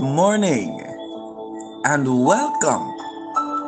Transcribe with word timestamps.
morning 0.00 0.80
and 1.84 2.24
welcome 2.24 2.92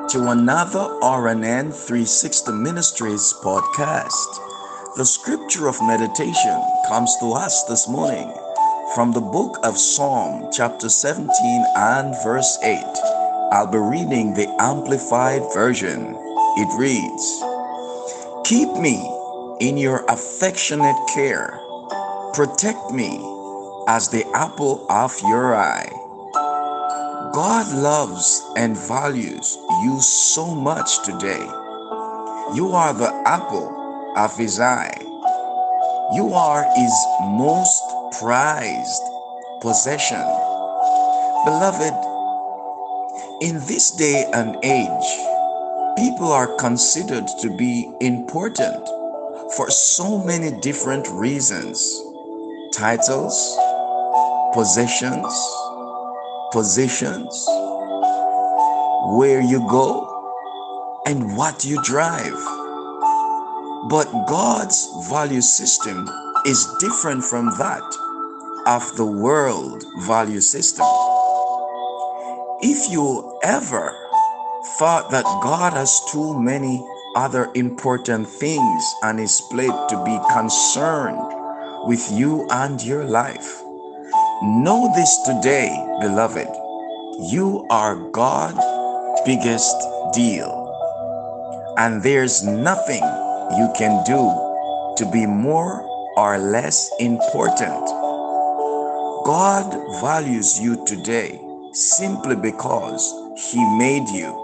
to 0.09 0.31
another 0.31 0.81
RNN 1.01 1.73
360 1.73 2.51
Ministries 2.51 3.33
podcast. 3.45 4.27
The 4.97 5.05
scripture 5.05 5.69
of 5.69 5.81
meditation 5.83 6.61
comes 6.89 7.17
to 7.21 7.35
us 7.35 7.63
this 7.69 7.87
morning 7.87 8.35
from 8.97 9.13
the 9.13 9.21
book 9.21 9.61
of 9.63 9.79
Psalm, 9.79 10.51
chapter 10.53 10.89
17 10.89 11.31
and 11.77 12.17
verse 12.25 12.59
8. 12.65 12.83
I'll 13.53 13.71
be 13.71 13.79
reading 13.79 14.35
the 14.35 14.53
Amplified 14.59 15.43
Version. 15.55 16.17
It 16.57 16.79
reads 16.81 17.45
Keep 18.45 18.73
me 18.73 19.09
in 19.61 19.77
your 19.77 20.05
affectionate 20.07 20.99
care, 21.15 21.61
protect 22.35 22.91
me 22.91 23.36
as 23.87 24.09
the 24.09 24.27
apple 24.35 24.85
of 24.91 25.15
your 25.23 25.55
eye. 25.55 25.89
God 27.33 27.73
loves 27.73 28.43
and 28.57 28.77
values 28.77 29.59
you 29.85 30.01
so 30.01 30.55
much 30.55 31.05
today. 31.05 31.45
You 32.55 32.71
are 32.73 32.93
the 32.93 33.13
apple 33.27 34.15
of 34.17 34.37
his 34.37 34.59
eye. 34.59 34.97
You 36.15 36.33
are 36.35 36.65
his 36.75 36.93
most 37.21 37.83
prized 38.19 39.03
possession. 39.61 40.25
Beloved, 41.45 41.95
in 43.43 43.61
this 43.67 43.93
day 43.93 44.29
and 44.33 44.57
age, 44.65 45.09
people 45.97 46.33
are 46.33 46.57
considered 46.57 47.27
to 47.41 47.57
be 47.57 47.89
important 48.01 48.89
for 49.57 49.71
so 49.71 50.19
many 50.25 50.51
different 50.61 51.07
reasons 51.09 52.03
titles, 52.77 53.57
possessions, 54.57 55.29
positions, 56.51 57.45
where 59.19 59.43
you 59.43 59.61
go, 59.69 60.01
and 61.05 61.37
what 61.37 61.63
you 61.63 61.79
drive. 61.83 62.41
But 63.91 64.09
God's 64.27 64.89
value 65.11 65.43
system 65.43 66.09
is 66.47 66.67
different 66.81 67.23
from 67.23 67.51
that 67.59 67.85
of 68.67 68.97
the 68.97 69.05
world 69.05 69.85
value 70.07 70.41
system. 70.41 70.87
If 72.63 72.91
you 72.91 73.39
ever 73.45 73.95
thought 74.79 75.11
that 75.11 75.25
God 75.43 75.75
has 75.75 76.01
too 76.11 76.41
many 76.41 76.83
other 77.15 77.51
important 77.55 78.27
things 78.27 78.95
on 79.03 79.19
his 79.19 79.39
plate 79.51 79.79
to 79.91 80.03
be 80.03 80.19
concerned 80.33 81.29
with 81.85 82.11
you 82.11 82.49
and 82.51 82.83
your 82.83 83.05
life, 83.05 83.66
Know 84.43 84.93
this 84.95 85.17
today, 85.23 85.71
beloved. 85.99 86.47
You 87.33 87.67
are 87.71 87.97
God's 88.11 88.61
biggest 89.25 89.75
deal. 90.13 90.53
And 91.79 92.03
there's 92.03 92.45
nothing 92.45 93.03
you 93.57 93.73
can 93.75 94.05
do 94.05 94.21
to 94.99 95.11
be 95.11 95.25
more 95.25 95.89
or 96.19 96.37
less 96.37 96.91
important. 97.01 97.83
God 99.25 99.73
values 100.03 100.61
you 100.61 100.85
today 100.85 101.41
simply 101.73 102.37
because 102.37 103.11
He 103.51 103.65
made 103.79 104.07
you. 104.11 104.37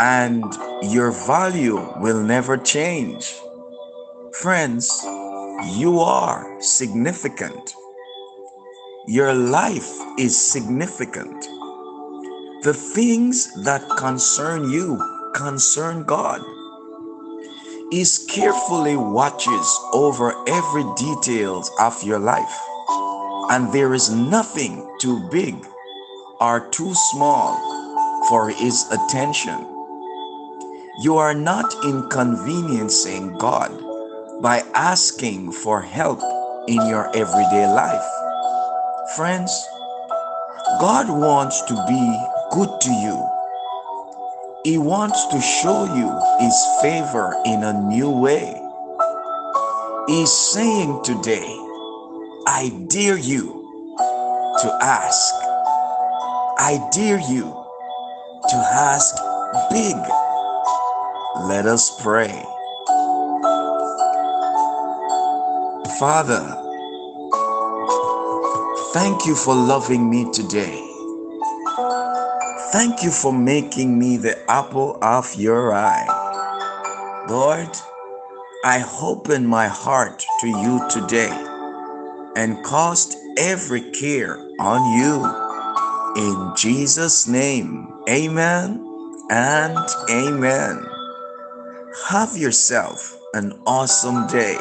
And 0.00 0.44
your 0.82 1.12
value 1.12 1.78
will 2.00 2.20
never 2.20 2.56
change. 2.56 3.32
Friends, 4.32 4.90
you 5.78 6.00
are 6.00 6.60
significant. 6.60 7.76
Your 9.08 9.32
life 9.32 9.92
is 10.18 10.36
significant. 10.36 11.40
The 12.64 12.74
things 12.74 13.54
that 13.62 13.88
concern 13.96 14.68
you 14.72 14.98
concern 15.32 16.02
God. 16.02 16.40
He 17.92 18.04
carefully 18.28 18.96
watches 18.96 19.80
over 19.92 20.34
every 20.48 20.82
details 20.96 21.70
of 21.78 22.02
your 22.02 22.18
life. 22.18 22.58
And 23.48 23.72
there 23.72 23.94
is 23.94 24.10
nothing 24.10 24.82
too 25.00 25.28
big 25.30 25.54
or 26.40 26.68
too 26.70 26.92
small 27.12 27.54
for 28.28 28.50
his 28.50 28.90
attention. 28.90 29.54
You 31.04 31.16
are 31.18 31.34
not 31.34 31.72
inconveniencing 31.84 33.38
God 33.38 33.70
by 34.42 34.64
asking 34.74 35.52
for 35.52 35.80
help 35.80 36.20
in 36.66 36.84
your 36.88 37.06
everyday 37.14 37.68
life. 37.68 38.10
Friends, 39.16 39.66
God 40.78 41.08
wants 41.08 41.62
to 41.62 41.74
be 41.88 42.26
good 42.52 42.68
to 42.82 42.90
you. 42.90 43.26
He 44.62 44.76
wants 44.76 45.26
to 45.28 45.40
show 45.40 45.84
you 45.84 46.20
His 46.38 46.66
favor 46.82 47.34
in 47.46 47.64
a 47.64 47.72
new 47.72 48.10
way. 48.10 48.60
He's 50.06 50.30
saying 50.30 51.02
today, 51.02 51.48
I 52.46 52.70
dare 52.88 53.16
you 53.16 53.46
to 54.60 54.78
ask. 54.82 55.34
I 56.58 56.86
dare 56.92 57.20
you 57.20 57.44
to 58.50 58.56
ask 58.56 59.16
big. 59.70 59.96
Let 61.48 61.64
us 61.64 62.02
pray. 62.02 62.44
Father, 65.98 66.65
Thank 68.98 69.26
you 69.26 69.34
for 69.34 69.54
loving 69.54 70.08
me 70.08 70.24
today. 70.32 70.82
Thank 72.72 73.02
you 73.02 73.10
for 73.10 73.30
making 73.30 73.98
me 73.98 74.16
the 74.16 74.42
apple 74.50 74.96
of 75.02 75.34
your 75.34 75.74
eye. 75.74 77.26
Lord, 77.28 77.68
I 78.64 78.90
open 79.02 79.46
my 79.46 79.68
heart 79.68 80.24
to 80.40 80.46
you 80.48 80.80
today 80.88 81.28
and 82.36 82.64
cast 82.64 83.18
every 83.36 83.82
care 83.90 84.38
on 84.58 84.80
you. 84.98 85.14
In 86.16 86.56
Jesus' 86.56 87.28
name, 87.28 87.92
amen 88.08 88.80
and 89.28 89.86
amen. 90.08 90.86
Have 92.08 92.34
yourself 92.34 93.14
an 93.34 93.60
awesome 93.66 94.26
day. 94.28 94.56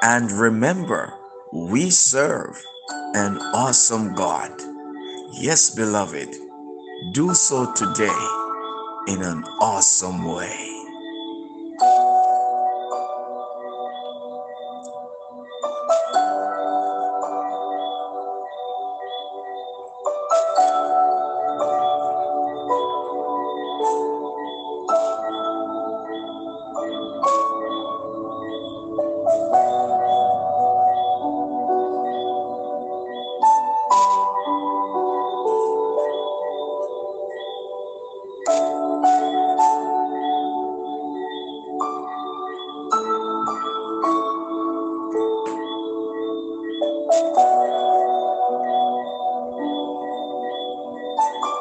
And 0.00 0.32
remember, 0.32 1.12
we 1.52 1.90
serve 1.90 2.64
an 3.14 3.38
awesome 3.54 4.14
God. 4.14 4.52
Yes, 5.34 5.74
beloved, 5.74 6.34
do 7.12 7.34
so 7.34 7.72
today 7.74 8.18
in 9.08 9.22
an 9.22 9.44
awesome 9.60 10.24
way. 10.24 10.73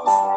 house. 0.05 0.32